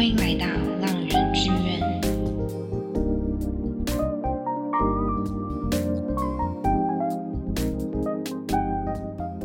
[0.00, 0.46] 欢迎来到
[0.80, 1.78] 浪人剧院。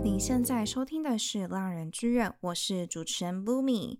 [0.01, 3.97] 你现在收听的是《浪人剧院》，我是主持人 Boomy，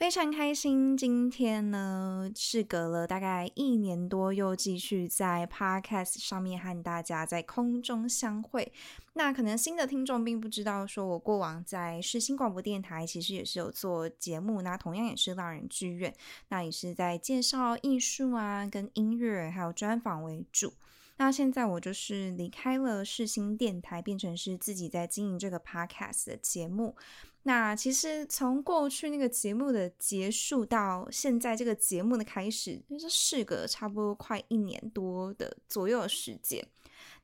[0.00, 8.72] 非常开心，今天呢是隔了大概一年多，又继续在 Podcast 上面和大家在空中相会。
[9.12, 16.16] 那可能新的听众并不知道，说我过往在世新广播电台其实也是有做节目，那同样也是浪人剧院，
[16.48, 20.72] 那也是在介绍艺术啊、跟音乐还有专访为主。
[21.18, 26.96] 那现在我就是离开了世新电台，变成是自己在经营这个 podcast 的节目。
[27.42, 36.66] 那其实从过去那个节目的结束到现在这个节目的开始，就是事隔差不多快一年多的左右的时间。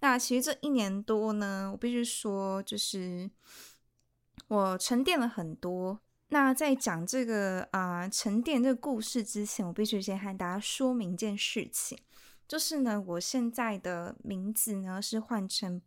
[0.00, 3.30] 那其实这一年多呢，我必须说，就是
[4.48, 6.00] 我沉淀了很多。
[6.28, 11.98] 那在讲这个啊沉淀这个故事之前，我必须先和大家说明一件事情。
[12.48, 15.80] 就是呢，我现在的名字呢是换成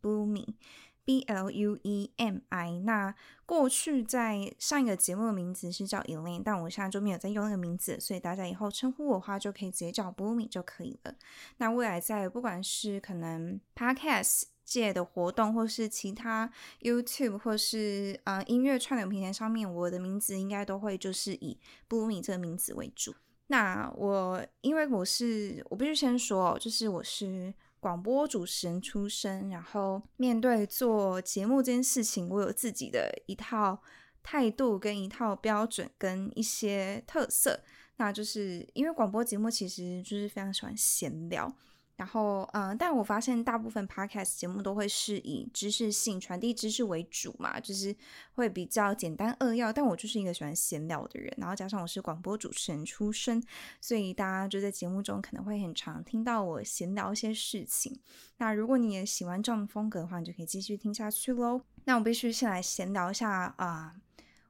[1.09, 2.81] B L U E M I，。
[2.85, 11.15] 那过去在上一个节目的名字是叫 Elaine，但我现在就没有在用那个名字，所以大家以后称呼我的话就可以直接叫 Blumi 就可以了。
[11.57, 16.47] 那未来在不管是可能 Podcast 界的活动，或是其他
[16.81, 23.15] YouTube 或是呃音乐串流平台上面，我的名字应该都会就是以 Blumi 这个名字为主。
[23.47, 33.81] 那我因为我是我必须先说，就是我是广播主持人出身，然后面对做节目这件事情，我有自己的一套
[34.21, 37.61] 态度跟一套标准跟一些特色。
[37.97, 41.53] 那就是因为广播节目其实就是非常喜欢闲聊。
[41.99, 47.93] 然后，嗯，但我发现大部分 podcast 节目都会是以知识性传递知识为主嘛，就是
[48.35, 49.73] 会比较简单扼要。
[49.73, 53.43] 但我就是一个喜欢闲聊的人，然后加上我是广播主持人出身，
[53.81, 57.99] 所以大家就在节目中可能会很常听到我闲聊一些事情。
[58.37, 61.59] 那如果你也喜欢这种风格的话，你就可以继续听下去喽。
[61.83, 63.93] 那我必须先来闲聊一下啊，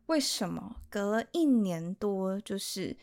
[0.05, 2.95] 为什么隔了一年多就是。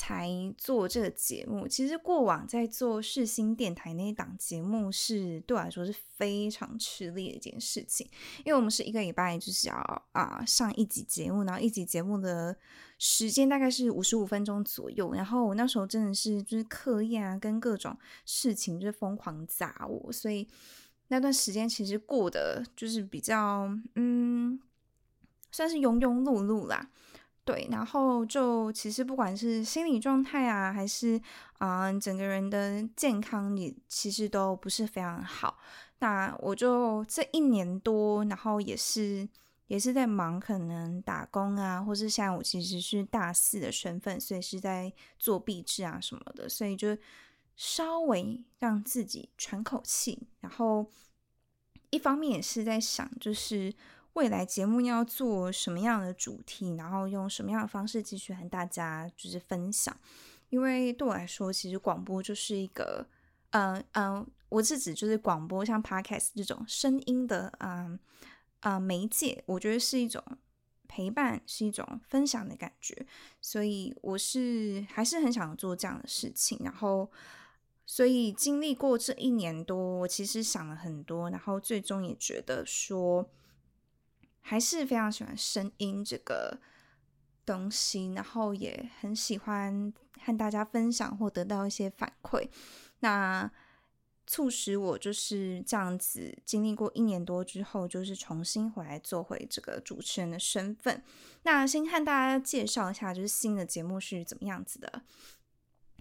[0.00, 9.74] 才做这个节目，其实过往在做世新电台那一档节目，是对我来说是非常吃力的一件事情，因为我们是一个礼拜就是要
[10.12, 12.56] 啊上一集节目，然后一集节目的
[12.96, 17.94] 时间大概是五十五分钟左右，然后我那时候真的是就是课业啊跟各种
[18.24, 20.48] 事情就是疯狂砸我，所以
[21.08, 24.58] 那段时间其实过得就是比较嗯，
[25.52, 26.90] 算是庸庸碌碌啦。
[27.42, 31.20] 对，然后就其实不管是心理状态啊，还是
[31.58, 35.58] 啊整个人的健康，也其实都不是非常好。
[35.98, 39.28] 那我就这一年多，然后也是
[39.66, 46.96] 也是在忙，可能打工啊，或是现在我其实是大四的身份，所以是在做壁纸啊什么的，所以就
[47.56, 50.28] 稍微让自己喘口气。
[50.40, 50.86] 然后
[51.88, 53.74] 一方面也是在想，就是。
[54.14, 59.96] 未来节目要做什么样的主题，然后用什么样的方式继续和大家就是分享？
[60.48, 63.06] 因为对我来说，其实广播就是一个，
[63.50, 67.98] 嗯嗯，我是指就是广播，像 podcast 这种声音的，嗯
[68.58, 70.20] 啊媒介，我觉得是一种
[70.88, 73.06] 陪伴，是一种分享的感觉。
[73.40, 76.58] 所以我是还是很想做这样的事情。
[76.64, 77.08] 然后，
[77.86, 83.30] 所以经历过这一年多，我其实想了很多，然后最终也觉得说。
[84.40, 86.58] 还是非常喜欢声音这个
[87.44, 92.48] 东西，然后也很喜欢和大家分享或得到一些反馈。
[93.00, 93.50] 那
[94.26, 101.02] 促使我就是这样子，经历过一年多之后，就是重新回来做回这个主持人的身份。
[101.42, 105.02] 那先和大家介绍一下，就是新的节目是怎么样子的。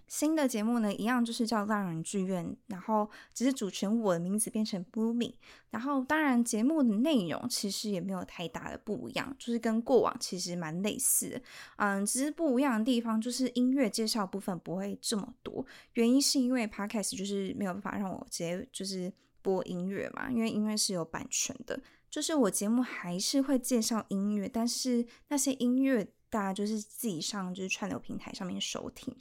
[0.10, 5.36] 新的节目呢，一样就是叫《浪人剧院》，然后只是主持人我的名字变成 Bloomy，
[5.70, 11.40] 然后当然节目的内容其实也没有太大的不一样，就是跟过往其实蛮类似，
[11.78, 15.64] 嗯，只是不一样的地方就是音乐介绍部分不会这么多，
[15.94, 19.14] 原因是因为 Podcast 就是没有办法让我直接就是
[19.44, 21.80] 播音乐嘛，因为音乐是有版权的，
[22.10, 29.16] 就是我节目还是会介绍音乐，但是那些音乐大家就是自己上就是串流平台上面收听。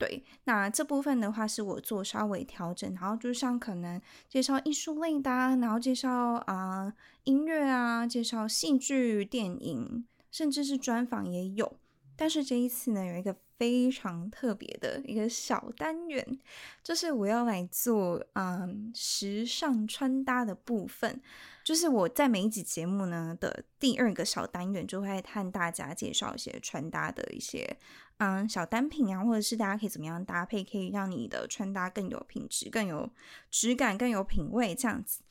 [0.00, 4.00] 对，那这部分的话是我做稍微调整，然后就像可能
[4.30, 6.10] 介绍艺术类的，啊然后介绍
[6.46, 6.94] 啊
[7.24, 11.76] 音乐啊，介绍戏剧、电影，甚至是专访也有
[12.20, 16.38] 但是这一次呢，有一个非常特别的一个小单元，
[16.82, 21.22] 就是我要来做嗯时尚穿搭的部分。
[21.64, 27.78] 就是我在每一集节目呢的第二个小单元，就会和大家介绍一些穿搭的一些
[28.18, 33.08] 嗯小单品啊，或者是大家可以怎么样搭配，可以让你的穿搭更有品质、更有
[33.50, 35.22] 质感、更有品味这样子。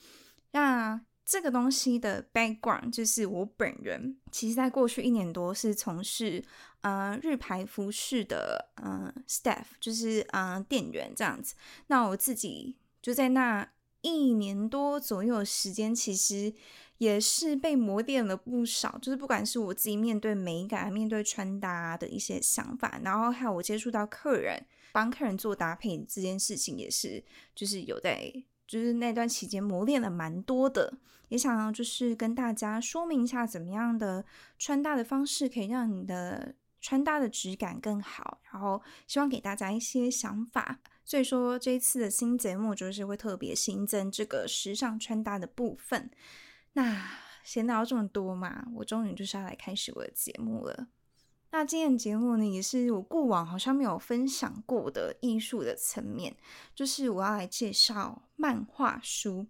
[0.53, 6.43] 那这个东西的 background 就是我本人，其实在过去一年多是从事
[6.81, 11.53] 呃日牌服饰的呃 staff，就是呃店员这样子。
[11.85, 13.71] 那我自己就在那
[14.01, 16.51] 一年多左右时间，其实
[16.97, 18.97] 也是被磨练了不少。
[18.99, 27.23] 就是不管是我自己面对美感、面对穿搭的一些想法，然后还有我接触到客人，帮客人做搭配这件事情，也是
[27.53, 28.33] 就是有在。
[28.69, 30.99] 就是那段期间磨练了蛮多的，
[31.29, 34.23] 也想要就是跟大家说明一下，怎么样的
[34.59, 40.79] 穿搭的方式可以让你的穿搭的质感更好，然后希望给大家一些想法。
[41.03, 46.11] 所以说这一次的新节目就是会特别新增这个时尚穿搭的部分。
[46.73, 47.09] 那
[47.43, 50.89] 闲聊这么多嘛，我终于就是要来开始我的节目了。
[51.51, 56.35] 那今天节目呢，也是我过往好像没有分享过的艺术的层面，
[56.75, 59.47] 就是我要来介绍漫画书。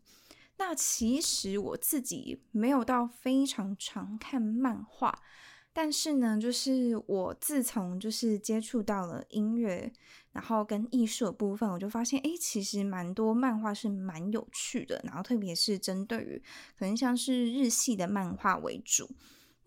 [0.57, 5.21] 那其实我自己没有到非常常看漫画，
[5.73, 9.91] 但是呢，就是我自从就是接触到了音乐，
[10.31, 16.41] 然后跟艺术的部分，我就发现，哎，其实蛮多漫画是蛮有趣的，然后特别是针对于
[16.77, 19.09] 可能像是日系的漫画为主。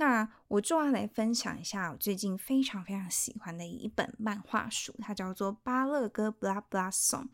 [0.02, 7.26] 那我就要来分享一下我最近非常非常喜欢的一本漫画书，它叫做《巴勒哥 Blah Blah Song》。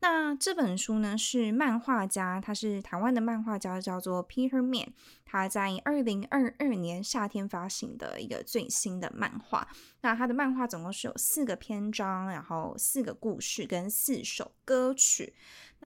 [0.00, 4.92] 那这本书呢是漫画家，他是台湾的漫画家，叫做 Peter Man。
[5.24, 9.66] 他在二零二二年夏天发行的一个最新的漫画。
[10.02, 15.34] 那他的漫画总共是有四个篇章，然后四个故事跟四首歌曲。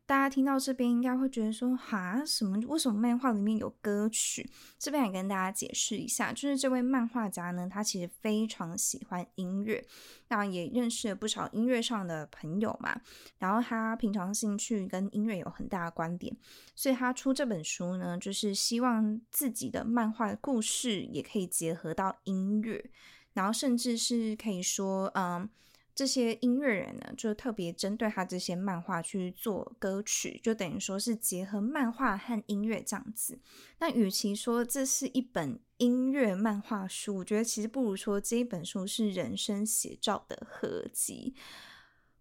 [0.07, 2.57] 大家听到这边应该会觉得说，哈，什么？
[2.69, 4.49] 为什么漫画里面有歌曲？
[4.79, 9.85] 这边也跟大家解释一下，就是这位漫画家呢，他其实非常喜欢音乐，
[10.29, 13.01] 那也认识了不少音乐上的朋友嘛。
[13.39, 16.37] 然后他平常兴趣跟音乐有很大的关联，
[16.77, 22.91] 所以他出这本书呢，就是希望自己的漫画故事也可以结合到音乐，
[23.33, 25.51] 然后甚至是可以说，嗯。
[25.97, 33.41] 这些音乐人呢，就特别针对他这些漫画去做歌曲，就等于说是结合漫画和音乐这样子。
[33.79, 41.35] 那与其说这是一本音乐漫画书，我觉得其实不如说这一本书是人生写照的合集。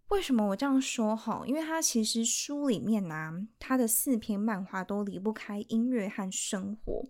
[0.08, 1.14] 为什么我这样说？
[1.14, 7.04] 哈，因为它其实书里面呢，它的四篇漫画都离不开音乐和生活。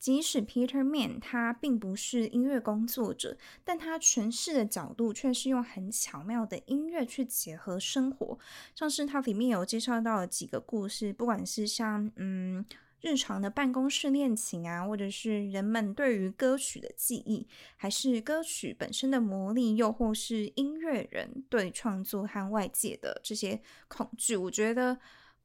[0.00, 8.38] 即使 Peter Man 他并不是音乐工作者，但他诠释的角度却是用很巧妙的音乐去结合生活。
[8.74, 12.64] 像是它里面有介绍到几个故事，不管是像嗯
[13.02, 24.98] 日常的办公室恋情啊，或者是人们对于歌曲的记忆，还是歌曲本身的魔力，又或是音乐人对创作和外界的这些恐惧，我觉得。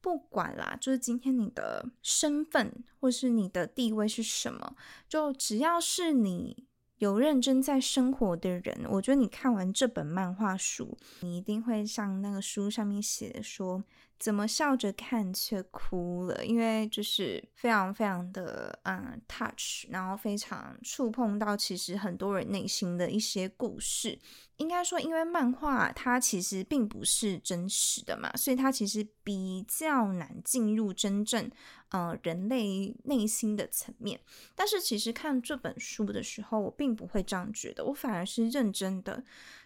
[0.06, 4.76] 不管啦，就是今天你的身份或是你的地位是什么，
[5.08, 6.64] 就只要是你
[6.98, 13.82] 有认真在生活的人，我觉得你看完这本漫画书，你一定会像那个书上面写的说。
[14.18, 16.44] 怎么笑着看却哭了？
[16.44, 24.18] 因为就是非常非常的嗯 touch，然后非常触碰到其实很多人内心的一些故事。
[24.56, 31.50] 应该说，因为漫画它其实并不是真实的嘛，所以它其实比较难进入真正
[31.90, 34.18] 呃人类内心的层面。
[34.54, 39.22] 但是其实看这本书的时候，我并不会这样觉得，我反而是认真的。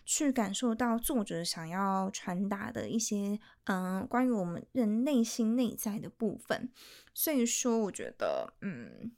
[0.06, 3.38] 去感受到作者想要传达的一些，
[3.70, 6.68] 嗯，关于我们人内心内在的部分。
[7.14, 9.12] 所以说，我觉得，嗯，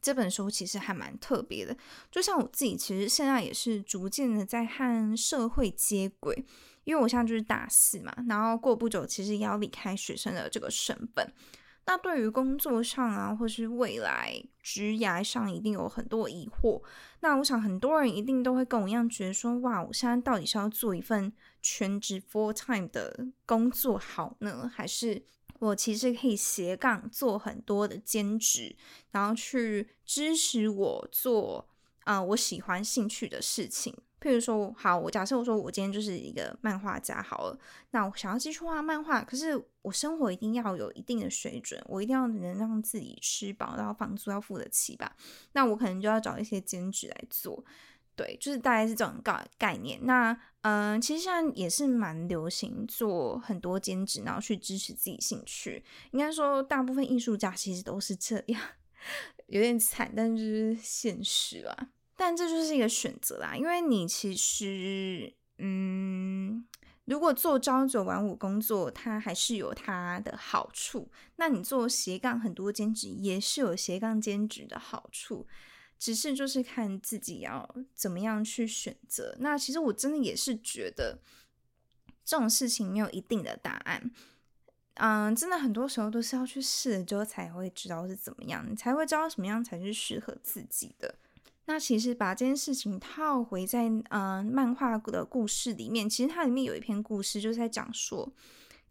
[0.00, 1.76] 这本书其实还蛮特别的。
[2.10, 6.42] 就像我自己，其实现在也是逐渐的在和社会接轨，
[6.84, 11.30] 因为我现在就是大四嘛，然后过不久，其实也要离开学生的这个身份。
[11.84, 16.80] 那对于工作上啊，或是未来职涯上，一定有很多疑惑。
[17.20, 21.30] 那我想很多人一定都会跟我一样，觉得说，哇，我现在到底是要做一份
[21.62, 25.22] 全职 full time 的工作好呢，还是
[25.60, 28.76] 我其实可以斜杠做很多的兼职，
[29.12, 31.68] 然后去支持我做
[32.00, 33.96] 啊我喜欢兴趣的事情。
[34.20, 37.58] 譬如说，好，我假设我说我今天就是一个漫画家好了，
[37.90, 45.16] 那我想要继续画漫画，可是我生活一定要有一定的水准，我一定要能让自己吃饱，然后房租要付得起吧，
[45.54, 47.64] 那我可能就要找一些兼职来做。
[48.14, 49.98] 对，就是大概是这种概概念。
[50.04, 55.82] 那嗯，其实现在也是蛮流行做很多兼职，然后去支持自己兴趣。
[56.12, 58.60] 应该说，大部分艺术家其实都是这样，
[59.48, 61.88] 有点惨，但就是现实啦。
[62.14, 66.64] 但这就是一个选择啦，因为你其实，嗯，
[67.06, 71.10] 如果做朝九晚五工作，它还是有它的好处。
[71.36, 75.48] 那你做斜杠很多兼职，也是有斜杠兼职的好处。
[76.02, 79.36] 只是就是看自己要怎么样去选择。
[79.38, 81.20] 那其实我真的也是觉得
[82.24, 84.10] 这种事情没有一定的答案。
[84.94, 91.14] 嗯，真的很多时候都是要去试了之后才会知道是怎么样，你才会知道什么样才是适合自己的。
[91.66, 98.32] 那其实把这件事情套回在嗯漫画的故事里面，其实它里面有一篇故事就是在讲说。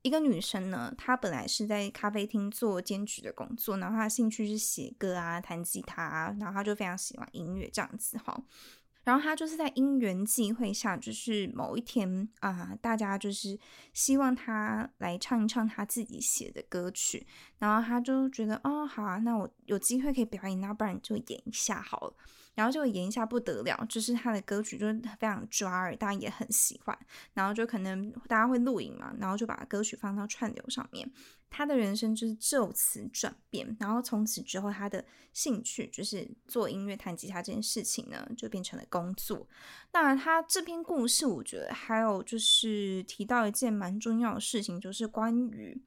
[0.02, 8.44] 一个女生呢，她本来是在咖啡厅做兼职的工作，然后她的兴趣是写歌啊、弹吉他啊，然后她就非常喜欢音乐这样子哈。
[9.04, 13.60] 然后她就是在因缘际会下，就是某一天啊，大家就是
[13.94, 17.26] 希望她来唱一唱她自己写的歌曲，
[17.58, 22.14] 然后她就觉得哦，好啊，那我有机会可以表演，那不然就演一下好了。
[22.54, 26.98] 然后就演一下不得了，就是他的歌曲就是非常抓耳，大家也很喜欢。
[27.34, 31.10] 然后就可能大家会录影嘛，然后就把歌曲放到串流上面。
[31.50, 35.04] 他的人生就是就此转变，然后从此之后，他的
[35.34, 39.48] 兴趣就是做音乐、弹吉他这件事情呢，就变成了工作。
[39.92, 45.82] 那他这篇故事，我觉得还有就是提到一件蛮重要的事情，就是关于。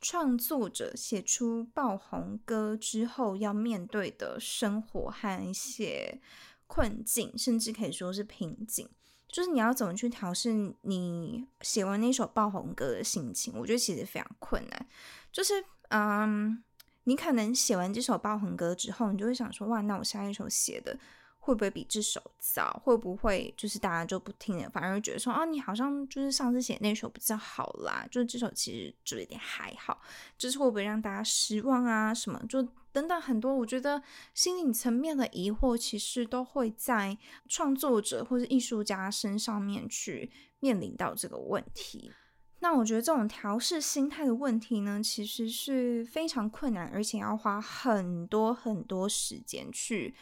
[0.00, 6.20] 创作者写出爆红歌之后要面对的生活和一些
[6.66, 8.88] 困境，甚至可以说是瓶颈，
[9.28, 13.54] 就是你要怎么去调试你写完那首爆红歌的心情？
[13.56, 14.86] 我觉得其实非常困难。
[15.32, 16.62] 就是，嗯，
[17.04, 20.98] 你可能写完这首爆红歌之后，你就会想说，哇，那我下一首写的。
[21.46, 22.82] 会不会比这首早？
[22.84, 30.00] 会不会就是大家就不听了，反而觉得说啊，你好像就是上次写那首比较好啦，就是这首其实就有点还好，
[30.36, 32.12] 就是会不会让大家失望啊？
[32.12, 32.60] 什么就
[32.90, 34.02] 等等很多，我觉得
[34.34, 37.16] 心理层面的疑惑其实都会在
[37.48, 42.10] 创作者或者艺术家身上面去面临到这个问题。
[42.58, 50.12] 那我觉得这种调试心态的问题呢，其实是非常困难，而且要花很多很多时间去。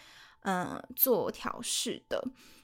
[0.44, 2.22] 嗯，做调试的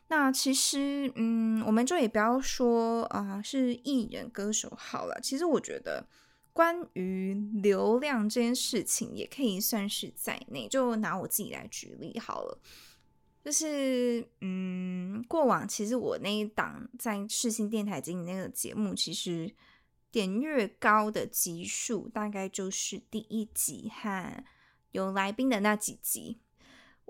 [0.09, 5.21] 那其实，嗯，我们就也不要说啊，是艺人歌手好了。
[5.23, 6.05] 其实我觉得，
[6.53, 7.33] 关于
[7.63, 10.69] 流量这件事情，也可以算是在内。
[10.69, 12.59] 就拿我自己来举例好了，
[13.45, 19.55] 就是嗯，过往其实我那一档在世新电台经营那个节目，其实
[20.11, 24.45] 点越高的集数，大概就是第一集和
[24.91, 26.41] 有来宾的那几集。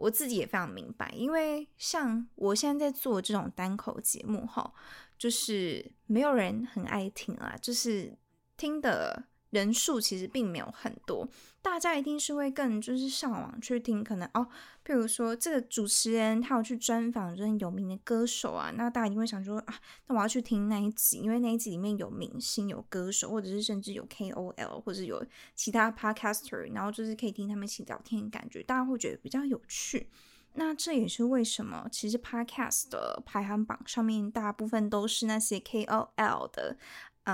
[0.00, 4.73] 我自己也非常明白，因为像我现在在做这种单口节目，哈，
[5.19, 8.16] 就是没有人很爱听啊，就是
[8.57, 11.28] 听的人数其实并没有很多。
[11.62, 14.49] 大家一定是会更就是上网去听，可能哦，
[14.83, 19.75] 譬如说这个主持人他有去专访就是有名的歌手啊，那大家一定会想说啊，
[20.07, 25.23] 那我要去听那一集，因为那一集里面有明星、有歌手，或者是甚至有 KOL，或者有
[25.54, 30.09] 其他 podcaster，然后就是可以听他们一起聊天，感觉大家会觉得比较有趣。
[30.54, 36.76] 那这也是为什么其实 podcast 的排行榜上面大部分都是那些 KOL 的。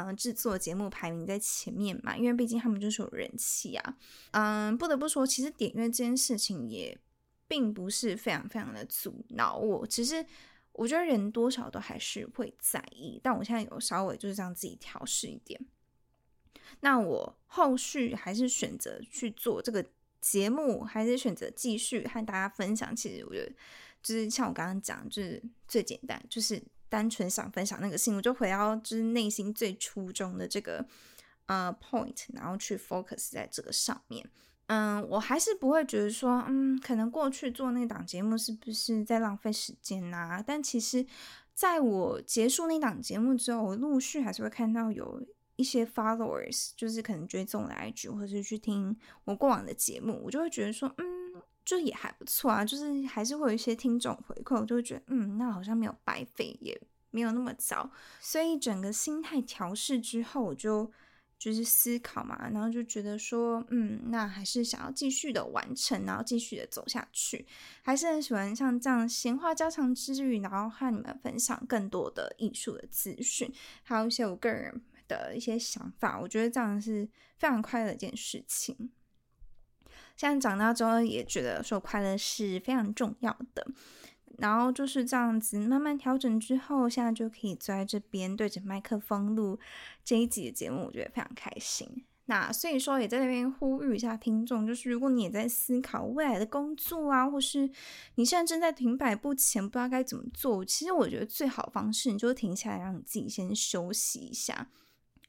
[0.04, 3.96] 嗯，制作节目排名在前面嘛，因为毕竟他们就是有人气啊。
[4.32, 6.98] 嗯，不得不说，其实点阅这件事情也
[7.48, 9.86] 并不是非常非常的阻挠我。
[9.86, 10.24] 其实
[10.72, 15.60] 我觉得人多少都还是会在意，但我现在有稍微就是这样自己调试一点。
[16.80, 19.84] 那我后续还是选择去做这个
[20.20, 22.94] 节目，还是选择继续和大家分享？
[22.94, 23.52] 其实我觉得
[24.02, 26.62] 就是像我刚刚讲，就是最简单，就是。
[26.88, 30.86] 单纯想分享那个信，我就回到就是内心最初衷的这个
[31.46, 34.28] 呃 point，然后去 focus 在这个上面。
[34.68, 40.42] 嗯，我还是不会觉得说，嗯，可能过去做那档节目是不是在浪费时间呐？
[40.44, 41.06] 但其实，
[41.54, 45.22] 在我结束那档节目之后，我陆续还是会看到有
[45.54, 51.15] 一些 followers，就是可能追踪来 IG 或者是去听我过往的节目，我就会觉得说，嗯。
[51.66, 56.80] 就也还不错啊，就是还是会有一些听众回馈，我就会觉得，嗯，那好像没有白费，也
[57.10, 57.90] 没有那么糟。
[58.20, 60.88] 所以整个心态调试之后，我就
[61.36, 67.44] 就是思考嘛，然后就觉得说，嗯，那还是想要继续的完成，然后继续的走下去，
[67.82, 76.20] 还是很喜欢像这样闲话家常之余，然后和你们分享更多的艺术的资讯，还有一些我个人的一些想法。
[76.20, 78.92] 我觉得这样是非常快乐的一件事情。
[80.16, 83.66] 现在长大之后，也觉得说快乐是非常重要的。
[84.38, 89.58] 然后就是这样子慢慢调整之后，现在就可以坐在这边对着麦克风录
[90.04, 92.04] 这一集的节目，我觉得非常开心。
[92.26, 97.70] 那所以说，也在那边呼吁一下听众，就是如果你也在思考未来的工作啊，或是
[98.16, 104.68] 你现在正在停摆不前，不知道该怎么做，其实我觉得最好方式，你就停下来，让你自己先休息一下，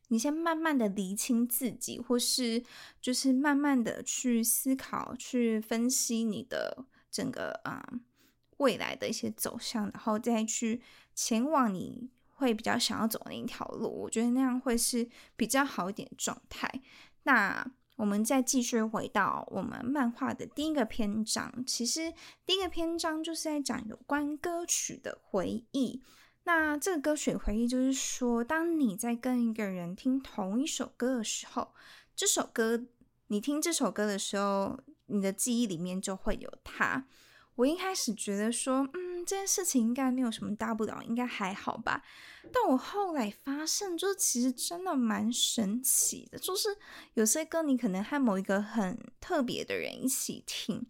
[0.08, 2.64] 你先慢慢的厘清自己，或是
[3.02, 7.88] 就是慢慢的去思考、去分析你的整个啊
[8.58, 10.82] 未来的一些走向，然后再去
[11.16, 12.10] 前往你。
[12.40, 16.72] 会比较想要走那一条路，我觉得那样会是比较好一点状态。
[17.24, 22.14] 那我们再继续回到我们漫画的第一个篇章，其实
[22.46, 26.00] 第一个篇章就是在讲有关歌曲的回忆。
[26.48, 31.74] 那这个歌曲回忆就是说，当你在跟一个人听同一首歌的时候，
[32.16, 32.86] 这首歌
[33.27, 37.06] 你听这首歌的时候，你的记忆里面就会有他。
[37.56, 42.01] 我一开始觉得说，嗯，这件事情应该没有什么大不了，应该还好吧。
[42.54, 46.39] 但我后来发现，就是其实真的蛮神奇的。
[46.39, 46.70] 就是
[47.16, 50.86] 有些歌，你可能和某一个很特别的人一起听，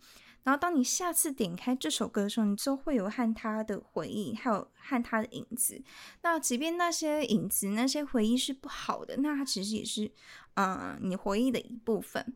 [0.47, 5.83] 然后当你下次点开这首歌的时候，你就会有和他的回忆，还有和他的影子。
[6.21, 10.09] 那即便那些影子、那些回忆是不好的，那它其实也是，
[10.53, 12.33] 嗯，你回忆的一部分。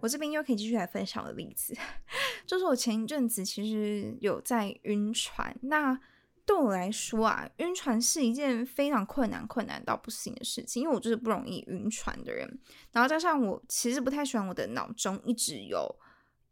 [0.00, 1.74] 我这边又可以继续来分享的例子，
[2.44, 5.56] 就是我前一阵子其实有在晕船。
[5.62, 5.98] 那
[6.44, 12.58] 对我来说啊，晕船是一件非常困难、困难到不行的事情，因为我就是不容易晕船的人。
[12.92, 15.96] 然后加上我其实不太喜欢我的脑中一直有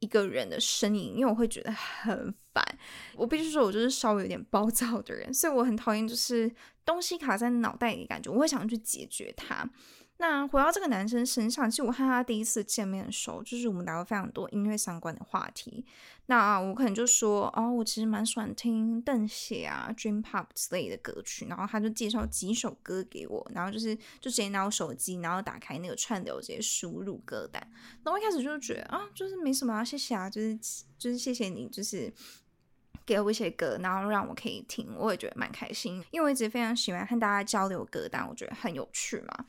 [0.02, 2.62] 一个人的身影，因为我会觉得很烦。
[3.14, 6.52] 我必须说，我就是稍微有点暴躁的人，所以我很讨厌就是
[6.84, 9.70] 东西卡在脑袋里感觉，我会想要去解决它。
[10.22, 15.84] 那回到这个男生身上，其实我和他第一次见面的时候，就是我们聊了非常多音乐相关的话题。
[16.26, 21.46] 那我可能就说，哦，我其实蛮喜欢听邓写啊、Dream Pop 之类的歌曲。
[21.46, 27.60] 然后他就介绍几首歌给我，然后就是就直接拿我手机，然后打开那个串流，直接输入歌单。
[28.04, 30.56] 那我一开始就觉得啊，就是没什么，谢谢啊，就是
[30.96, 32.12] 就是谢谢你，就是
[33.04, 39.46] 给我一些歌，然后让我可以听，我也觉得蛮开心，因为我一直非常喜欢和大家交流歌单，我觉得很有趣嘛。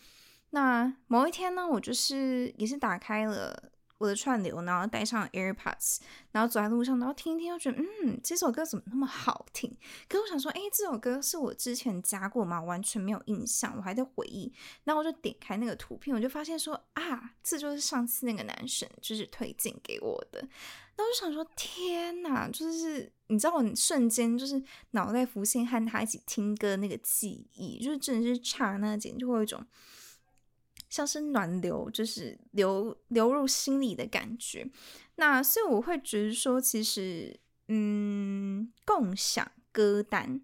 [0.53, 5.97] 那某一天呢，我就是也是打开了我的串流，然后带上 AirPods，
[6.31, 9.75] 然后走在路上，然后听一听，就觉得嗯，这首歌怎么那么好听？
[10.07, 12.61] 可我想说，哎，这首歌是我之前加过吗？
[12.61, 14.53] 完全没有印象，我还在回忆。
[14.83, 20.47] 然后我就点开那个图片，我就发现说啊，这就是上次那个男生就是推荐给我的。
[20.97, 24.61] 那我就想说，天哪，就是你知道，我瞬间就是
[24.91, 29.65] 脑袋浮现和他一起听歌那个记忆，就是真的是刹那间就会有一种。
[30.93, 34.69] 像是暖流，就是流流入心里的感觉。
[35.15, 37.35] 那所以我会觉得说，其实，
[37.67, 40.39] 嗯，共享歌单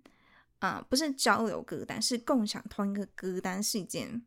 [0.58, 4.24] 啊，不是交流歌单，是共享同一个歌单，是一件。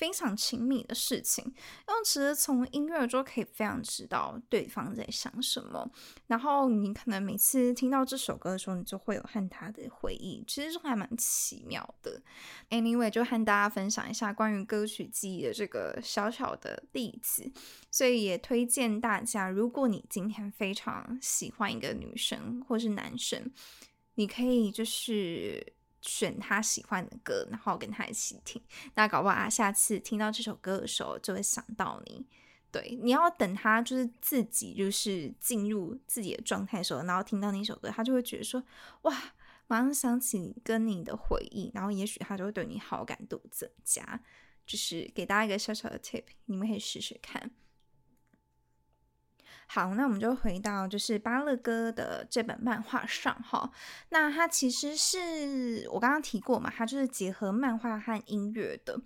[0.00, 5.86] 非常亲密的事情，因为其实从音乐中可以非常知道对方在想什么，
[6.26, 12.22] 然后你可能每次听到这首歌的时候，你就会有和他的回忆，其实还蛮奇妙的。
[12.70, 17.52] Anyway，就和大家分享一下关于歌曲记忆的这个小小的例子，
[17.90, 23.52] 所以也推荐大家，如果你今天非常喜欢一个女生或是男生，
[24.14, 25.74] 你可以就是。
[26.00, 28.60] 选他喜欢的歌，然后跟他一起听。
[28.94, 32.26] 那搞不好啊，下次听到这首歌的时候，就会想到你。
[32.72, 38.62] 对，你要等他就是自己就是进入自己的状态的时候，然后听到那首歌，他就会觉得说，
[39.02, 39.12] 哇，
[39.66, 44.20] 马上想起跟你的回忆，然后也许他就会对你好感度增加。
[44.66, 47.50] 就是给大家一个小小的 tip，你们可以试试看。
[49.72, 53.70] 好，那我们就回到就是巴乐哥的这本漫画上哈。
[54.08, 59.00] 那它其实是我刚刚提过嘛，它就是结合漫画和音乐的。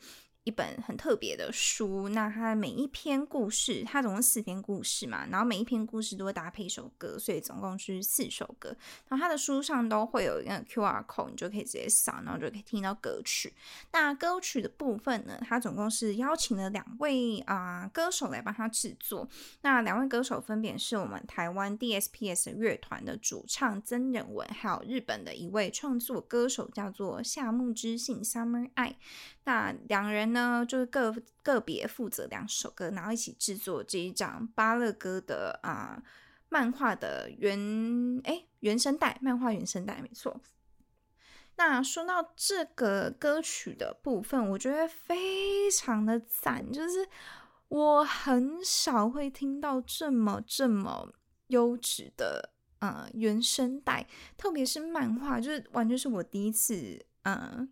[0.45, 8.77] 一本很特别的书，那它每一篇故事，它总共四篇故事嘛，然后每一篇故事都会搭配一首歌，所以总共是四首歌。
[9.09, 13.55] 然后它的书上都会有一个 Q R code，你就可以直接扫，然后就可以听到歌曲。
[13.91, 19.27] 那歌曲的部分呢，它总共是邀请了两位啊歌手来帮他制作。
[19.63, 28.97] 那两位歌手分别是我们台湾 D S P S 乐团的主唱曾仁文，还有日本的一位创作歌手叫做夏目之信 Summer 爱。
[29.45, 36.03] 那两人呢，就是个个别负责两首歌，然后一起制作这一张巴乐歌的啊
[36.49, 40.41] 漫画的原哎原声带，漫画原声带没错。
[41.57, 47.09] 那说到这个歌曲的部分，我觉得非常的赞，就是
[47.69, 51.13] 我很少会听到这么这么
[51.49, 52.51] 优质的。
[52.81, 57.67] 呃原声带，特别是漫画，就是完全是我第一次呃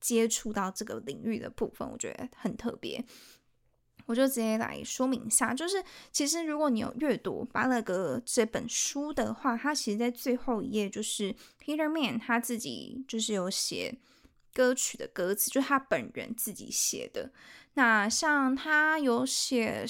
[0.00, 3.04] 接触到这个领域的部分，我觉得很特别。
[4.06, 13.98] 我就直接来说明一下，就是其实如果你有阅读巴勒格这本书的话，他其实在最后一页就是 Peter Man 他自己就是有写
[14.52, 17.32] 歌曲的歌词，就是他本人自己写的。
[17.74, 19.86] 那像他有写。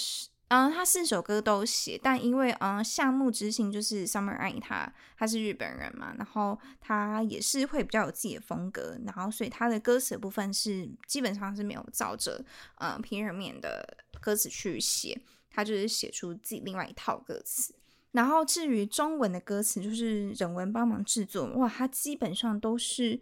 [0.50, 12.44] 嗯，他四首歌都写，但因为嗯，夏目之星就是 Summer 爱他，他是日本人嘛，然后他也是会比较有自己的风格，然后所以他的歌词部分是基本上是没有照着
[12.78, 15.16] 嗯平人面的歌词去写，
[15.52, 17.72] 他就是写出自己另外一套歌词。
[18.10, 23.20] 然后至于中文的歌词，就是人文帮忙制作，哇，他基本上都是。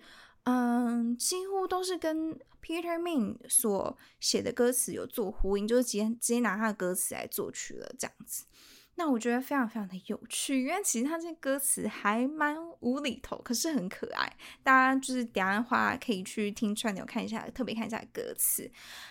[0.51, 8.47] 嗯，几乎都是跟 Peter Min 所写的歌词有做呼应，就是直接直接拿他的歌词来作曲了这样子。
[8.95, 14.37] 那我觉得非常非常的有趣，因为其实他这些歌词还蛮无厘头，可是很可爱。
[14.63, 18.71] 大家就是等下的话可以去听串流看一下，特别看一下歌词。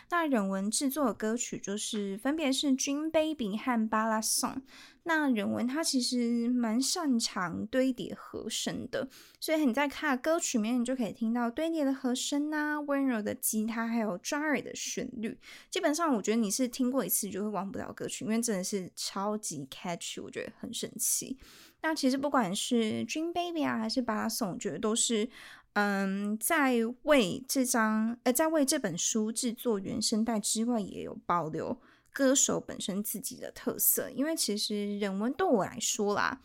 [0.10, 4.62] 那人文制作的歌曲就是分别是 Dream Baby 和巴拉颂。
[5.08, 9.08] 那人文他其实蛮擅长堆叠和声的，
[9.40, 15.40] 所以你在看歌曲里面，你就可以听到堆叠的和声啊，温柔的吉他，还有抓耳的旋律。
[15.70, 21.38] 基本上，我觉得你是听过一次就会忘不了歌曲，因为真的是超级 catch，我觉得很神奇。
[21.82, 25.30] 那其实不管是 Dream Baby 啊，还是巴拉颂，我觉得都是
[25.74, 31.80] 嗯，在为这张呃，在为这本书制作原声带之外，也有保留。
[32.18, 36.42] 歌手本身自己的特色，因为其实人文对我来说啦，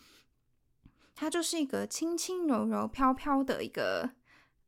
[1.14, 4.10] 它就是一个轻轻柔柔、飘飘的一个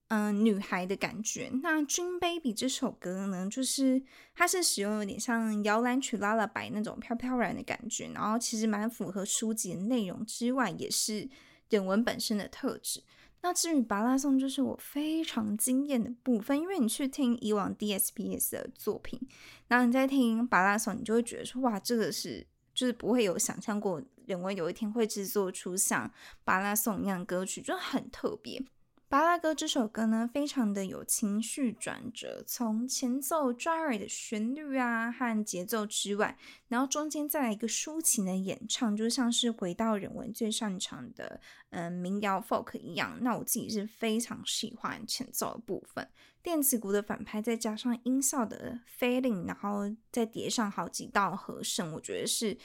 [0.09, 1.51] 嗯女孩的感觉。
[1.62, 4.03] 那《军 Baby》这首歌呢，就是
[4.35, 11.29] 它是使用有点像摇篮曲拉拉白那种飘飘然的感觉，然后其实蛮符合书籍的内容之外，也是
[11.69, 13.03] 人文本身的特质。
[13.44, 19.20] 那至于巴拉颂，就是我非常惊艳的部分，因为你去听以往 DSPS 的作品，
[19.68, 26.11] 然后你在听巴拉颂，你就会觉得说，哇，这个是就是不会有想象过，人为有一天会制作出像
[26.42, 28.64] 巴拉颂一样歌曲，就很特别。
[29.07, 36.37] 巴拉歌这首歌呢，非常的有情绪转折，从前奏抓耳的旋律啊和节奏之外，
[36.69, 41.40] 然后中间再来一个抒情的演唱，就像是回到人文最擅长的
[41.71, 43.19] 嗯民谣 folk 一样。
[43.21, 46.09] 那我自己是非常喜欢前奏的部分，
[46.43, 52.59] 电子鼓的反拍，再加上音效的 fading，然后再叠上好几道和声，我觉得是。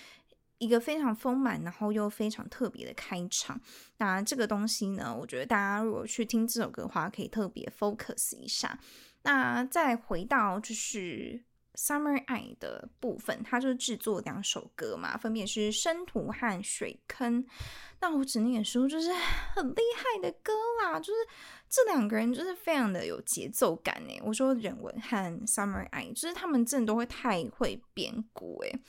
[0.60, 3.60] 一个非常丰满，然后又非常特别的开场。
[3.98, 8.80] 那这个东西呢，我觉得大家如果去听这首歌的话，可以特别 focus 一下。
[9.24, 11.42] 那再回到就是
[11.80, 17.44] 《Summer Eye》的部分，它就制作两首歌嘛，分别是《生图》和《水坑》。
[18.02, 19.12] 那我只能说，就是
[19.56, 21.14] 很厉害的歌啦，就是
[21.70, 24.22] 这两个人就是非常的有节奏感诶。
[24.24, 28.80] 我说人文和《Summer Eye》，就是他们真的都会太会编鼓诶。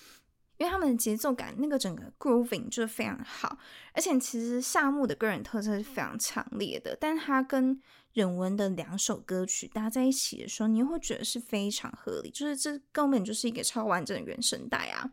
[0.61, 3.59] 因为他们的节奏感，那个整个 grooving 就是非常好，
[3.95, 7.81] 而且其实夏目的个人特色是非常强烈的，但他跟
[8.13, 15.11] 忍文的两首歌曲搭在一起的时候，你又会觉得是非常合理，就是这根本就是一个超完整的原声带啊。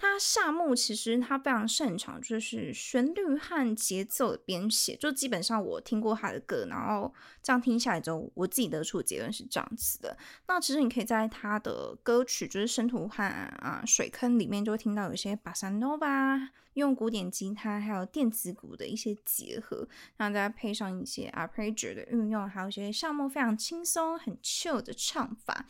[0.00, 10.16] 他夏目其实他非常擅长就是旋律和节奏的编写，就基本上我听过他的歌，然后这样听下来之后，我自己得出的结论是这样子的。
[10.48, 19.86] 那其实你可以在他的歌曲就是《生图》和啊《水坑》里面就会听到有些巴萨诺瓦用古典吉他还有电子鼓的一些结合，
[20.16, 25.66] 然后再配上一些 arpeggio 的运用，还有一些夏目非常轻松很 chill 的唱法。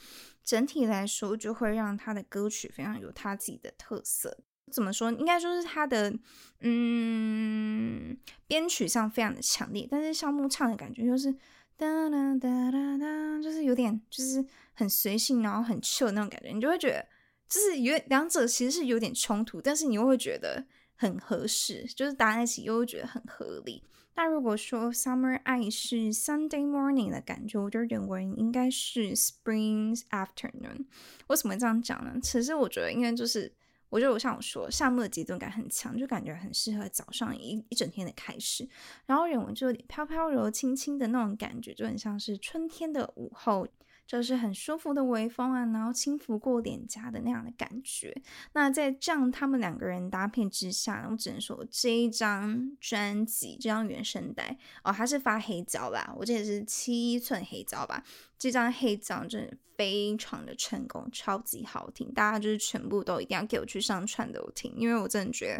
[0.51, 4.37] 整体来说，就会让他的歌曲非常有他自己的特色。
[4.73, 5.13] 怎么说？
[5.13, 6.13] 应该说是他的
[6.59, 11.33] 嗯编曲上非常的强烈，但是项目唱的感觉就是
[11.77, 16.49] 哒哒哒哒哒，就是有点就是很随性，然后很 chill 那种感觉。
[16.49, 17.07] 你就会觉得
[17.49, 23.85] 就是有两者其实是有点冲突，但是你又会觉得很合适，就是搭在一起又会觉得很合理。
[24.15, 30.87] 那如果说 Summer Eye 是 Sunday Morning 的感觉，我觉得人文应该是 Spring Afternoon。
[31.29, 32.19] 为什么这样讲呢？
[32.23, 33.53] 其实我觉得应该就是，
[33.89, 38.69] 我觉得我像我说，夏末的节奏感很强，就感觉很适合早上一一整天的开始。
[39.07, 43.67] 然后人文就有点飘飘柔、轻轻的那种感觉，就很像是春天的午后。
[44.11, 48.13] 就是很舒服的微风啊，然后轻拂过脸颊的那样的感觉。
[48.55, 58.03] 那在这样他们两个人搭配之下，我只能说这一张专辑，这张原声带哦，它是发黑胶啦，我记得是七寸黑胶吧。
[58.37, 65.57] 这张黑胶真的非常的成功，超级好听，大家就是全部都一定要给我去上串流听，因为我真的觉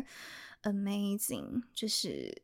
[0.63, 2.43] 得 amazing，就是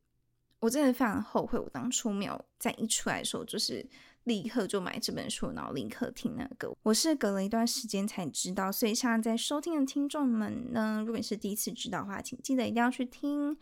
[0.60, 3.84] 我真的非常后悔，我当初没有在一出来的时候，就是
[4.26, 6.76] 立刻就买这本书，然后立刻听那个。
[6.82, 13.56] 我是隔了一段时间才知道，所以现在在收听的听众们呢，如果你是第一次知道的话，请记得一定要去听。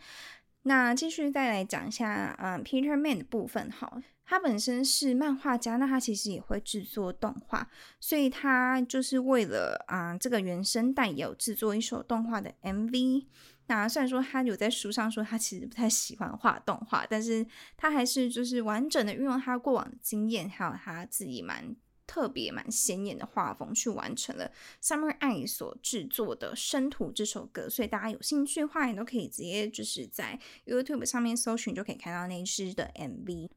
[0.67, 4.01] 那继续再来讲一下，嗯，Peter Man 的部分，哈。
[4.27, 13.27] 他本身是漫画家，那他其实也会制作动画，所以他就是为了啊这个原声带有制作一首动画的 MV。
[13.67, 17.45] 那虽然说他有在书上说他其实不太喜欢画动画，但是
[17.77, 21.75] 他还是就是完整的运用他过往的经验，还有他自己蛮
[22.07, 27.69] 特别、蛮显眼的画风，去完成了 Summer Eye 所制作的《生图》这首歌。
[27.69, 33.49] 所以大家有兴趣的话，也都可以直接就是在 YouTube 上面搜寻，就可以看到那一支的 MV。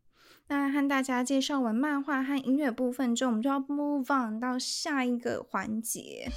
[0.48, 6.30] 那和大家介绍完漫画和音乐部分之后，我们就要 move on 到下一个环节。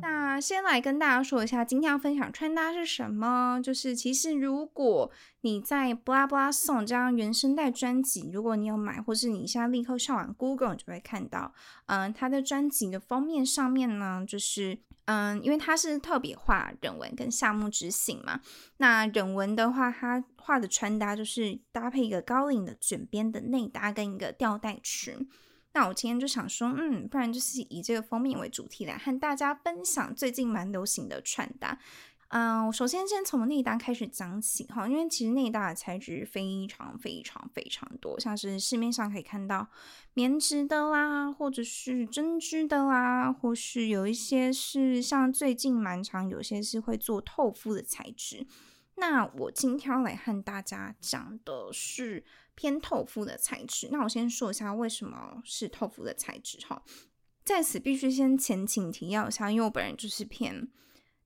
[0.00, 3.60] 那先来跟大家说一下，今天要分享穿搭是什么。
[3.62, 5.10] 就是其实如果
[5.42, 11.52] 你在 Blah Blah Song 这张原声带专辑，如果你有买，或是你现在立刻上网 Google，你就会看到，
[11.86, 18.40] 嗯，他的专辑的封面上面呢，就是嗯，因为他是特别画人文跟夏目之行嘛。
[18.78, 25.28] 那人文的话，他画的穿搭就是搭配一个高领的卷边的内搭跟一个吊带裙。
[25.72, 31.78] 那我今天就想说，嗯，不然就是以这个封面为主题来和大家分享最近蛮流行的穿搭。
[32.30, 39.68] 嗯，我首先先从内搭开始讲起哈，因为其实内搭的材质非常非常非常多，像是市面上可以看到
[40.14, 48.46] 棉质的啦，或者是针织的啦，或是有一些是像最近蛮常有些是会做透肤的材质。
[48.96, 52.24] 那我今天来和大家讲的是。
[52.60, 56.82] 偏透肤的材质，那我先说一下为什么是透肤的材质哈。
[57.42, 60.68] 在此必须先前情提要一下，因为我本人就是偏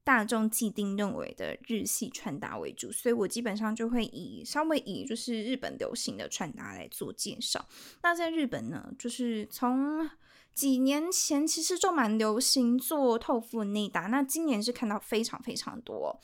[0.05, 7.67] 大众既定认为的日系穿搭为主，所以我基本上就会以稍微以就是日本流行的穿搭来做介绍。
[8.05, 10.09] 那在日本呢，就是从
[10.55, 16.21] 几年前其实就蛮流行做透肤内搭，那今年是看到非常非常多。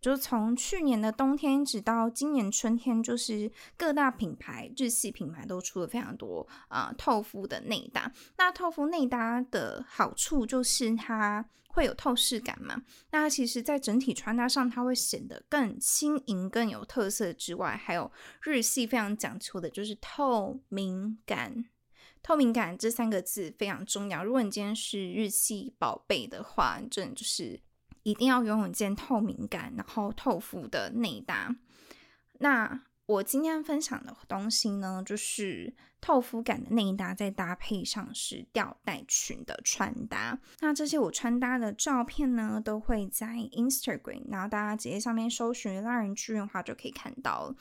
[0.00, 8.12] 就从去年的冬天一直到今年春天，就是各大品牌、日系品牌都出了非常多啊透肤的内搭。
[8.36, 12.82] 那透肤内搭的好处就是它会有透视感嘛。
[13.10, 18.10] 那其实，在整体穿搭上，它会显得更轻盈、更有特色之外，还有
[18.42, 21.64] 日系非常讲究的就是透明感。
[22.22, 24.22] 透明感这三个字非常重要。
[24.22, 27.60] 如果你今天是日系宝贝的话，真的就是。
[28.08, 31.54] 一定要拥有一件透明感，然后透肤的内搭。
[32.38, 40.38] 那我今天分享的东西呢，就是透肤感的内搭，再搭配上是吊带裙的穿搭。
[40.60, 47.54] 那这些我穿搭的照片呢，都会在 Instagram，然后大家直接上面搜寻“拉人剧院”话就可以看到了。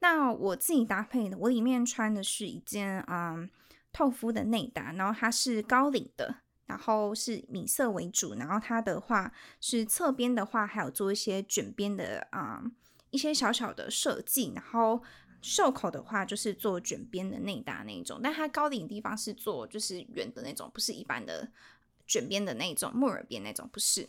[0.00, 3.36] 那我自己搭配的，我里面穿的是一件啊
[3.92, 6.43] 透肤的内搭，然后它是高领的。
[6.66, 12.62] 然后是米色为主，然后它的话是侧边的话，还有做一些卷边的啊
[13.10, 14.52] 一些小小的设计。
[14.54, 15.02] 然后
[15.42, 21.48] 袖口的话就是做卷边的内搭那一种，但它高领地方是做就是圆的那种，不是一般的
[22.06, 24.08] 卷边的那种木耳边那种，不是。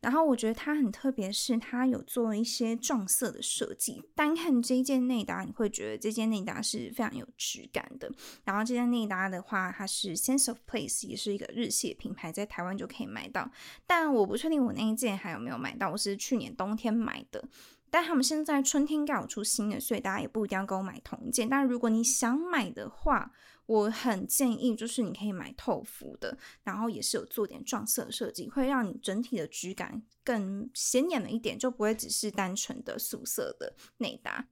[0.00, 4.02] 然后我觉得它很特别，是它有做一些撞色的设计。
[4.14, 8.10] 单看这件内搭，你会觉得这件内搭是非常有质感的。
[8.44, 13.50] 然后这件内搭的话，它是 Sense of Place，也是一个日系品牌，在台湾就可以买到。
[13.86, 17.42] 但我不确定我那一件还有没有买到，我是去年冬天买的。
[17.90, 21.48] 但他们现在春天该有出新的，所以大家也不一定要跟我买同一件。
[21.48, 23.32] 但如果你想买的话，
[23.68, 34.48] 我很建议，就是你可以买透肤的，然后也是有做点撞色设计，会让你整体的质感更显眼了一点，就不会只是单纯的素色的内搭。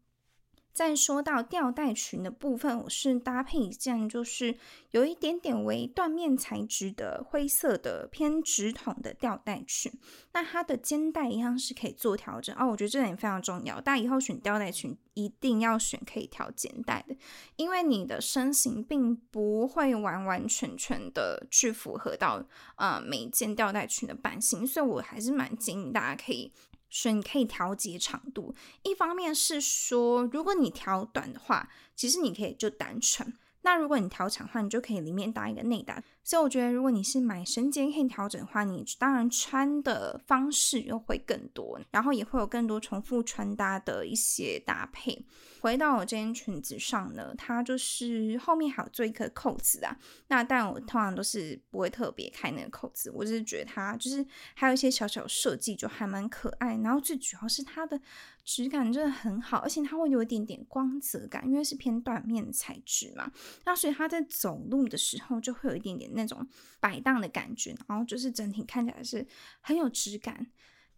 [0.77, 4.59] 再说到吊带裙的部分，我是搭配一件就是
[4.91, 9.91] 有一点点为缎面材质的灰色的偏直筒的吊带裙。
[10.35, 13.81] 那它的肩带一样是可以做调整哦，我觉得这点非常重要。
[13.81, 17.17] 大家以后选吊带裙一定要选可以调肩带的，
[17.57, 22.45] 因为你的身形并不会完完全全的去符合到
[22.77, 26.53] 呃每一件吊带裙的版型，所以我还是蛮建议大家可以。
[26.89, 33.37] 所以你可以调节长度，一方面是说，如果你调短的话，其实你可以就单纯。
[33.67, 36.01] 那如果你调长的话，你就可以里面搭一个内搭。
[36.23, 45.27] 所以我觉得，如果你是买身兼可以调整的话，你当然穿的方式又会更多，然后也会有更多重复穿搭的一些搭配。
[45.61, 49.97] 回到我这件裙子上呢，它就是后面还有做一颗扣子啊。
[50.29, 54.25] 那但我通常都是不会特别开那个扣子，我只是觉得它就是
[54.55, 56.77] 还有一些小小设计，就还蛮可爱。
[56.77, 58.01] 然后最主要是它的
[58.47, 63.31] 质感真的很好，而且它会有一点点光泽感，因为是偏缎面材质嘛。
[63.65, 66.47] 那所以它在走路的时候就会有一点点那种
[66.79, 69.27] 摆荡的感觉，然后就是整体看起来是
[69.61, 70.47] 很有质感。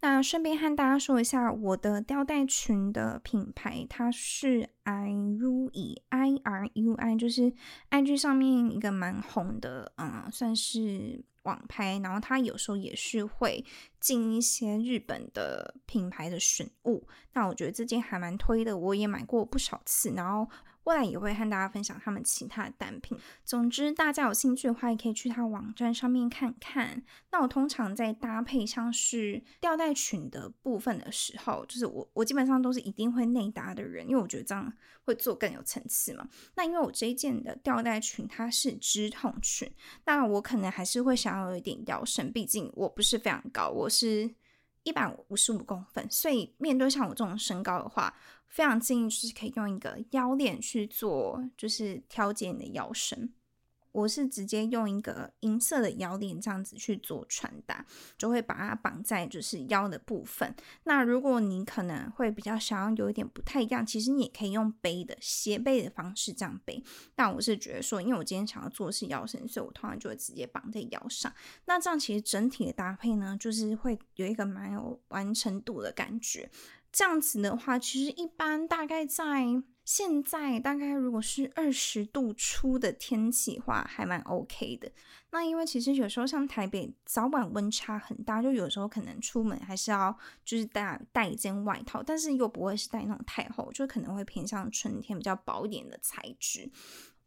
[0.01, 7.51] 那顺便和大家说一下，我的吊带裙的品牌，它是 Irui I R U I，就是
[7.89, 11.99] IG 上面一个蛮红的，嗯，算是网拍。
[11.99, 13.65] 然后他有时候也是会
[13.99, 17.07] 进一些日本的品牌的选物。
[17.33, 20.11] 那我觉得这件还蛮推的，我也买过不少次。
[20.11, 20.49] 然后。
[20.89, 23.15] 未来也会和大家分享他们其他的单品。
[23.45, 27.03] 总之，大家有兴趣的话，也可以去他网站上面看看。
[27.31, 34.73] 那我通常在搭配像是吊带裙的部分的时候，就是我我基本上都是一定会内搭的人，因为我觉得这样
[35.03, 36.27] 会做更有层次嘛。
[36.55, 39.71] 那因为我这一件的吊带裙它是直筒裙，
[40.05, 44.33] 那我可能还是会想要有一点腰身，毕竟我不是非常高，我是
[44.81, 48.15] 一百五十五公分，所以面对像我这种身高的话。
[48.49, 53.31] 非常建议就是可以用一个腰链去做，就是调节你的腰身。
[53.91, 57.83] 我是直接用一个银色的腰链这样子去做穿搭，
[58.19, 60.55] 就会把它绑在就是腰的部分。
[60.83, 66.81] 那如果你可能会比较想要有一点不太一样，其实你也可以用背的斜背的方式这样背。
[67.15, 71.33] 但我是觉得说，因为我今天想要做的是腰身，所以我通常就会直接绑在腰上。
[71.65, 76.47] 那这样其实整体的搭配呢，就是会有一个蛮有完成度的感觉。
[76.91, 79.45] 这样子的话，其实一般大概在
[79.85, 84.91] 现在，大概如果是二十度出的天气话，还蛮 OK 的。
[85.31, 96.69] 那因为其实有时候像台北早晚温差很大，就有时候可能出门还是要就是带带一件外套，但是又不会是带那种太厚，就可能会偏向春天比较薄一点的材质。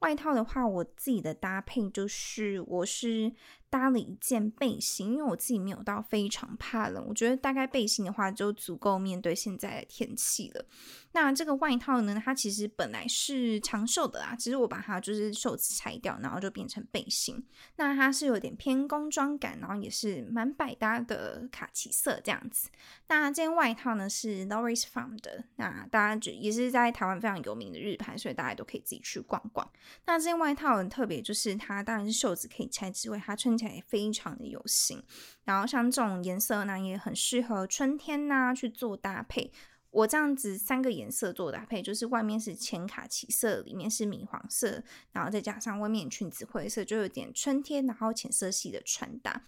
[0.01, 3.33] 外套的话，我自己的搭配就是我是。
[3.73, 10.67] 搭了一件背心，因为我自己没有到非常怕冷，我觉得大概背心的话就足够面对现在的天气了。
[11.13, 17.43] 那这个外套呢，它其实本来是长袖的啊，只是我把它就是袖子拆掉，然后就变成背心。
[17.77, 22.69] 那它是有点偏工装感，然后也是蛮百搭的卡其色这样子。
[23.09, 29.67] 那这件外套呢是 Loris Farm 的，那大家就也是在台湾非常有名的日牌，所以大家都可以自己去逛逛。
[30.05, 33.62] 那这件外套很特别，就是它当然是袖子可以拆之外，它穿。
[33.87, 35.03] 非常的有型，
[35.45, 39.53] 然后像这种颜色呢，也很适合春天呐去做搭配。
[39.91, 49.43] 我这样子三个颜色做搭配，就是外面是浅卡其色，里面是米黄色，然后再加上外面裙子灰色，就有点春天，然后浅色系的穿搭。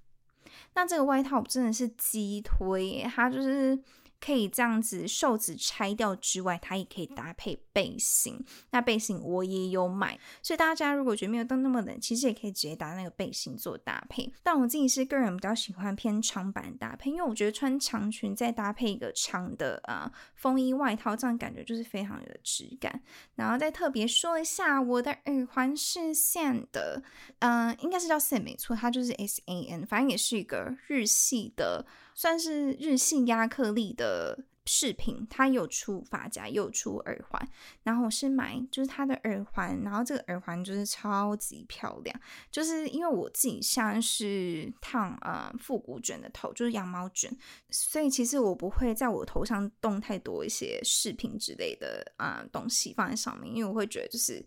[0.74, 3.78] 那这个外套真的是鸡推，它就是。
[4.20, 8.42] 可以这样子袖子拆掉之外，它也可以搭配背心。
[8.70, 14.32] 那背心我也有买，所以大家如果觉得没有到那么冷，其实也可以直接搭那个背心做搭配。
[14.42, 23.02] 但我自己是个人比较喜欢偏长版搭配，因为我觉得穿长裙再搭配一个长的啊风衣外套，这样感觉就是非常有质感。
[23.34, 27.02] 然后再特别说一下，我的耳环是线的，
[27.40, 31.84] 嗯，应该是叫线没错，它就是 S A N，反正也是一个日系的。
[32.14, 37.48] 算是日系亚克力的饰品，它有出发夹，有出耳环。
[37.82, 42.20] 然后我是买就是它的耳环，然后这个耳环就是超级漂亮。
[42.50, 47.36] 就是因为我自己像是烫呃复古卷的头，就是羊毛卷，
[47.70, 54.46] 所以其实我不会在我头上动太多一些饰品之类的啊东西放在上面，因为我会觉得就是。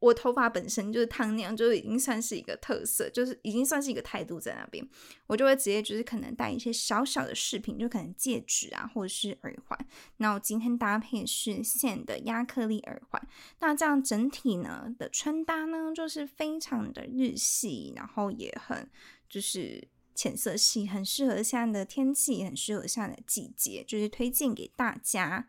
[0.00, 4.88] 我头发本身就是烫那样，就已经算是一个特色，就是已经算是一个态度在那边。
[5.26, 9.86] 我就会直接就是可能戴一些小小的饰品，就可能戒指啊，或者是耳环。
[10.18, 13.28] 那我今天搭配是线的亚克力耳环。
[13.58, 18.88] 那这样整体呢的穿搭呢，就是非常的日系，然后也很
[19.28, 25.48] 就是浅色系，很适合现在的天气，很适合现在的季节，就是推荐给大家。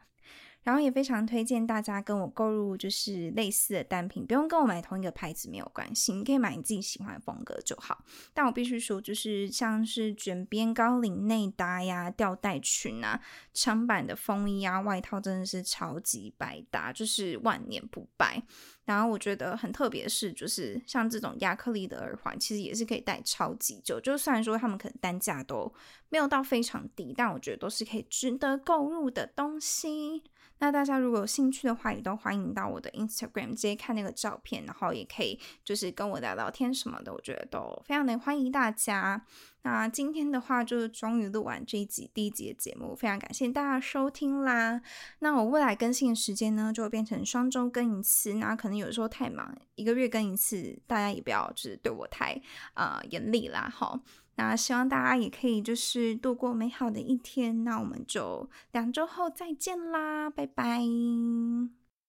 [0.62, 8.04] 然后也非常推荐大家跟我购入，就是类似的单品，不用跟我买同一个牌子没有关系，你可以买你自己喜欢的风格就好。
[8.34, 13.20] 但我必须说，就是像是卷边高领内搭呀、吊带裙啊、
[13.54, 18.44] 长版的风衣啊、外套，真的是超级百搭，就是万年不败。
[18.86, 24.00] 然后我觉得很特别的是，就是像这种亚克力的耳环，其实也是可以戴超级久。
[24.02, 25.72] 就虽然说他们可能单价都
[26.10, 30.24] 没有到非常低，但我觉得都是可以值得购入的东西。
[30.60, 39.26] 那大家如果有兴趣的话，也都欢迎到我的 Instagram 直接看那个照片，然后也可以就是跟我聊聊天什么的，我觉得都非常的欢迎大家。
[39.62, 44.82] 那今天的话，就终于录完这一集第一集的节目，非常感谢大家收听啦。
[45.20, 48.34] 那我未来更新的时间呢，就会变成双周更一次。
[48.36, 52.42] 那可能有时候太忙，一个月更一次，大家也不要就是对我太
[52.74, 54.00] 呃严厉啦，好。
[54.40, 57.66] 那希望大家也可以就是度过美好的一天。
[57.66, 60.80] 那我们就两周后再见啦，拜拜。